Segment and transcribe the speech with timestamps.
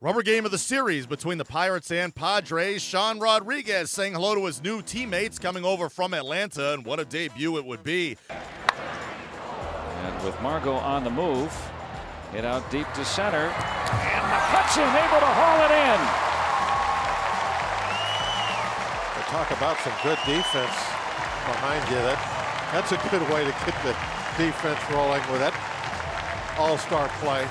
[0.00, 2.80] Rubber game of the series between the Pirates and Padres.
[2.80, 7.04] Sean Rodriguez saying hello to his new teammates coming over from Atlanta, and what a
[7.04, 8.16] debut it would be.
[8.30, 11.52] And with Margot on the move,
[12.30, 15.98] hit out deep to center, and McCutchen able to haul it in.
[19.18, 20.78] They talk about some good defense
[21.50, 21.96] behind you.
[22.06, 22.22] That
[22.70, 23.96] that's a good way to get the
[24.38, 25.54] defense rolling with that
[26.56, 27.48] all-star play.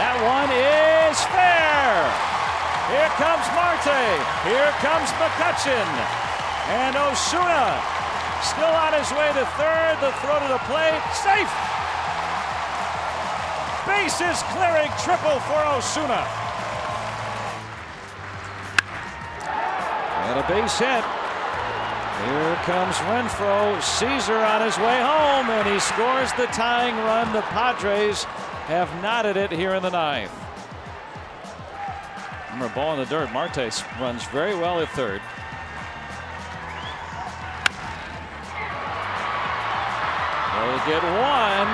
[0.00, 1.92] That one is fair.
[2.88, 4.00] Here comes Marte.
[4.48, 5.88] Here comes McCutchen.
[6.72, 7.76] And Osuna
[8.40, 10.00] still on his way to third.
[10.00, 11.04] The throw to the plate.
[11.12, 11.52] Safe.
[13.84, 16.24] Bases clearing triple for Osuna.
[20.32, 21.04] And a base hit.
[22.24, 23.76] Here comes Renfroe.
[23.84, 27.30] Caesar on his way home, and he scores the tying run.
[27.36, 28.24] The Padres
[28.70, 30.30] have knotted it here in the ninth.
[32.52, 33.32] Remember, ball in the dirt.
[33.32, 33.56] Marte
[33.98, 35.20] runs very well at third.
[40.54, 41.70] They'll get one,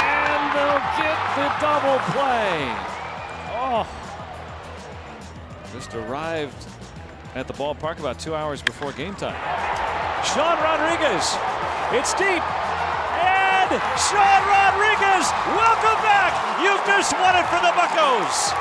[0.00, 2.72] and they'll get the double play.
[3.52, 3.84] Oh,
[5.74, 6.66] just arrived
[7.34, 9.36] at the ballpark about two hours before game time.
[10.24, 11.36] Sean Rodriguez,
[11.92, 12.40] it's deep,
[13.20, 13.68] and
[14.00, 15.28] Sean Rodriguez.
[15.52, 15.75] You've
[17.08, 18.52] just won it for the Buccos.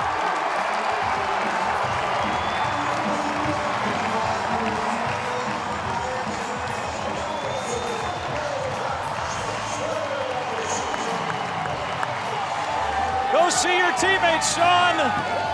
[13.33, 14.97] Go see your teammates, Sean.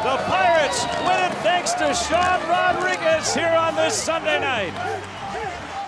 [0.04, 4.74] The Pirates win it thanks to Sean Rodriguez here on this Sunday night.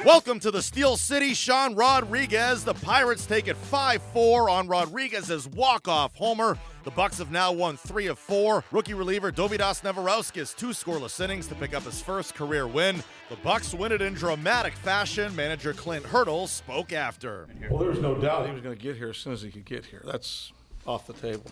[0.05, 2.65] Welcome to the Steel City, Sean Rodriguez.
[2.65, 6.57] The Pirates take it 5-4 on Rodriguez's walk-off homer.
[6.83, 8.65] The Bucs have now won three of four.
[8.71, 13.01] Rookie reliever Dovydas Neverauskas two scoreless innings to pick up his first career win.
[13.29, 15.33] The Bucs win it in dramatic fashion.
[15.37, 17.47] Manager Clint Hurdle spoke after.
[17.69, 19.51] Well, there was no doubt he was going to get here as soon as he
[19.51, 20.01] could get here.
[20.03, 20.51] That's
[20.85, 21.49] off the table.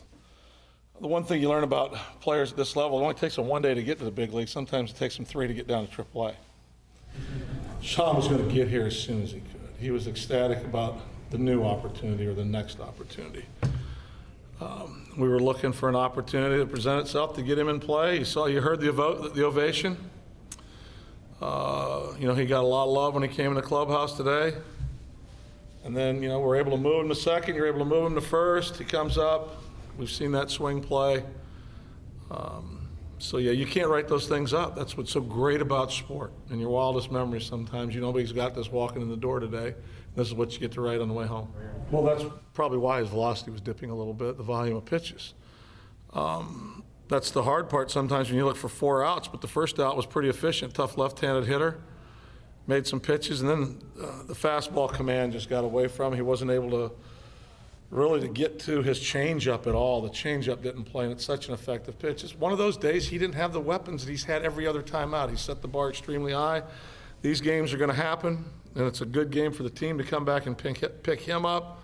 [0.99, 3.61] The one thing you learn about players at this level, it only takes them one
[3.61, 4.49] day to get to the big league.
[4.49, 6.35] Sometimes it takes them three to get down to AAA.
[7.81, 9.61] Sean was going to get here as soon as he could.
[9.79, 10.99] He was ecstatic about
[11.31, 13.45] the new opportunity or the next opportunity.
[14.59, 18.19] Um, we were looking for an opportunity to present itself to get him in play.
[18.19, 19.97] You saw, you heard the, evo- the ovation.
[21.41, 24.15] Uh, you know, he got a lot of love when he came in the clubhouse
[24.15, 24.53] today.
[25.83, 27.55] And then, you know, we're able to move him to second.
[27.55, 28.77] You're able to move him to first.
[28.77, 29.63] He comes up.
[29.97, 31.23] We've seen that swing play.
[32.29, 32.80] Um,
[33.21, 34.75] so, yeah, you can't write those things up.
[34.75, 36.33] That's what's so great about sport.
[36.49, 39.75] In your wildest memories, sometimes, you nobody's got this walking in the door today.
[40.15, 41.53] This is what you get to write on the way home.
[41.91, 45.33] Well, that's probably why his velocity was dipping a little bit, the volume of pitches.
[46.13, 49.79] Um, that's the hard part sometimes when you look for four outs, but the first
[49.79, 50.73] out was pretty efficient.
[50.73, 51.79] Tough left handed hitter.
[52.67, 56.17] Made some pitches, and then uh, the fastball command just got away from him.
[56.17, 56.91] He wasn't able to
[57.91, 60.01] really to get to his changeup at all.
[60.01, 62.23] The changeup didn't play, and it's such an effective pitch.
[62.23, 64.81] It's one of those days he didn't have the weapons that he's had every other
[64.81, 65.29] time out.
[65.29, 66.63] He set the bar extremely high.
[67.21, 70.03] These games are going to happen, and it's a good game for the team to
[70.05, 71.83] come back and pick, pick him up.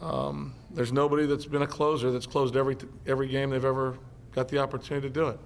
[0.00, 2.76] Um, there's nobody that's been a closer that's closed every
[3.06, 3.98] every game they've ever
[4.32, 5.40] got the opportunity to do it.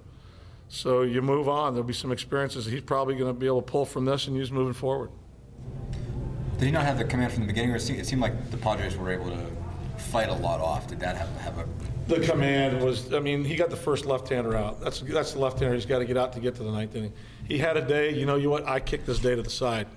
[0.67, 1.73] So you move on.
[1.73, 4.35] There'll be some experiences he's probably going to be able to pull from this and
[4.35, 5.09] use moving forward.
[6.59, 8.95] Did he not have the command from the beginning, or it seemed like the Padres
[8.95, 9.60] were able to
[10.01, 10.87] fight a lot off?
[10.87, 11.67] Did that have, have a
[12.07, 14.81] The command was, I mean, he got the first left-hander out.
[14.81, 17.13] That's that's the left-hander he's got to get out to get to the ninth inning.
[17.47, 18.67] He had a day, you know, you what?
[18.67, 19.87] I kicked this day to the side.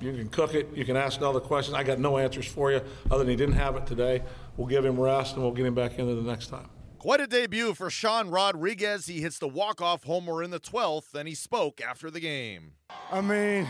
[0.00, 0.68] You can cook it.
[0.74, 1.74] You can ask all the questions.
[1.74, 4.22] I got no answers for you other than he didn't have it today.
[4.56, 6.68] We'll give him rest and we'll get him back into the next time.
[6.98, 9.06] Quite a debut for Sean Rodriguez.
[9.06, 12.72] He hits the walk-off homer in the 12th, and he spoke after the game.
[13.12, 13.68] I mean,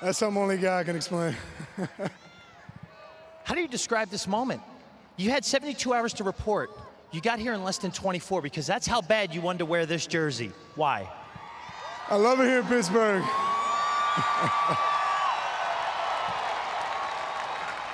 [0.00, 1.34] that's something only God can explain.
[3.44, 4.60] How do you describe this moment?
[5.18, 6.70] You had 72 hours to report.
[7.10, 9.84] You got here in less than 24 because that's how bad you wanted to wear
[9.84, 10.52] this jersey.
[10.76, 11.10] Why?
[12.08, 13.22] I love it here in Pittsburgh.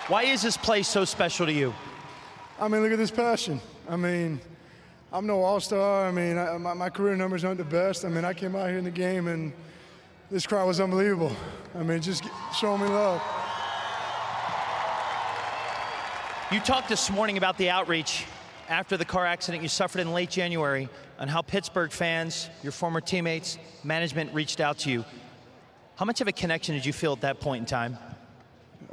[0.09, 1.73] Why is this place so special to you?
[2.61, 3.59] I mean, look at this passion.
[3.89, 4.39] I mean,
[5.11, 6.07] I'm no all star.
[6.07, 8.05] I mean, I, my, my career numbers aren't the best.
[8.05, 9.51] I mean, I came out here in the game and
[10.31, 11.35] this crowd was unbelievable.
[11.75, 12.23] I mean, just
[12.55, 13.23] showing me love.
[16.53, 18.27] You talked this morning about the outreach
[18.69, 23.01] after the car accident you suffered in late January and how Pittsburgh fans, your former
[23.01, 25.05] teammates, management reached out to you.
[25.97, 27.97] How much of a connection did you feel at that point in time?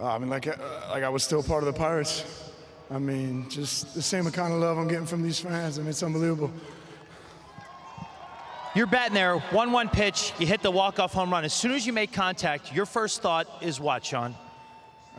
[0.01, 0.55] I mean, like, uh,
[0.91, 2.23] like I was still part of the Pirates.
[2.89, 5.77] I mean, just the same kind of love I'm getting from these fans.
[5.77, 6.51] I mean, it's unbelievable.
[8.75, 11.43] You're batting there, 1 1 pitch, you hit the walk off home run.
[11.43, 14.35] As soon as you make contact, your first thought is what, Sean?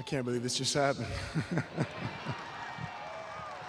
[0.02, 1.06] I can't believe this just happened.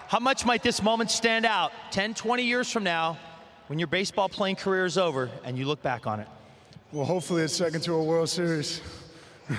[0.08, 3.16] How much might this moment stand out 10, 20 years from now
[3.68, 6.26] when your baseball playing career is over and you look back on it?
[6.90, 8.80] Well, hopefully it's second to a World Series.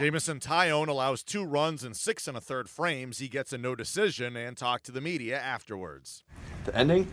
[0.00, 3.18] Jameson Taillon allows two runs in six and a third frames.
[3.18, 6.24] He gets a no decision and talked to the media afterwards.
[6.64, 7.06] The ending,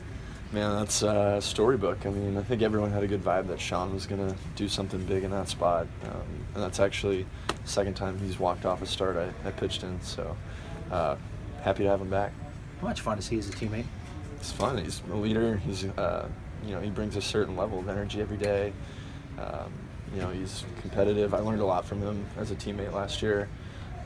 [0.51, 2.05] man, that's uh, storybook.
[2.05, 4.67] I mean, I think everyone had a good vibe that Sean was going to do
[4.67, 5.87] something big in that spot.
[6.05, 9.83] Um, and that's actually the second time he's walked off a start I, I pitched
[9.83, 10.01] in.
[10.01, 10.35] So
[10.91, 11.17] uh,
[11.61, 12.31] happy to have him back.
[12.81, 13.85] How much fun is he as a teammate?
[14.37, 14.77] It's fun.
[14.77, 15.57] He's a leader.
[15.57, 16.29] He's, uh,
[16.65, 18.71] you know, he brings a certain level of energy every day.
[19.39, 19.71] Um,
[20.13, 21.33] you know, he's competitive.
[21.33, 23.49] I learned a lot from him as a teammate last year.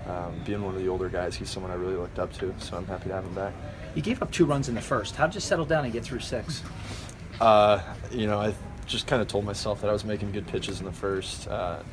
[0.07, 2.77] Um, being one of the older guys, he's someone I really looked up to, so
[2.77, 3.53] I'm happy to have him back.
[3.93, 5.15] You gave up two runs in the first.
[5.15, 6.63] How did you settle down and get through six?
[7.39, 7.81] Uh,
[8.11, 8.53] you know, I
[8.85, 11.47] just kind of told myself that I was making good pitches in the first.
[11.47, 11.83] Uh,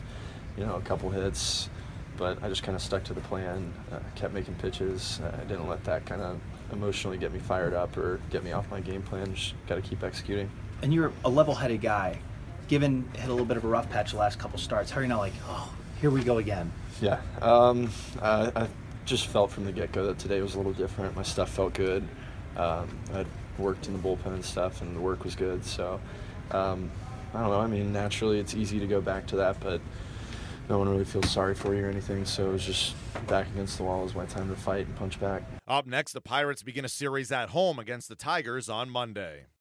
[0.57, 1.69] you know, a couple hits,
[2.17, 3.73] but I just kind of stuck to the plan.
[3.93, 5.21] Uh, kept making pitches.
[5.25, 6.41] I didn't let that kind of
[6.73, 9.35] emotionally get me fired up or get me off my game plan.
[9.35, 10.51] Just got to keep executing.
[10.83, 12.19] And you're a level-headed guy
[12.69, 15.03] given hit a little bit of a rough patch the last couple starts, how are
[15.03, 16.71] you not like, oh, here we go again?
[17.01, 17.91] Yeah, um,
[18.23, 18.69] I, I,
[19.05, 21.17] just felt from the get-go that today was a little different.
[21.17, 22.07] My stuff felt good.
[22.59, 25.65] Um, I'd worked in the bullpen and stuff, and the work was good.
[25.65, 25.99] So
[26.51, 26.91] um,
[27.33, 27.61] I don't know.
[27.61, 29.81] I mean, naturally, it's easy to go back to that, but
[30.69, 32.27] no one really feels sorry for you or anything.
[32.27, 32.95] So it was just
[33.27, 34.01] back against the wall.
[34.01, 35.43] It was my time to fight and punch back.
[35.67, 39.47] Up next, the Pirates begin a series at home against the Tigers on Monday.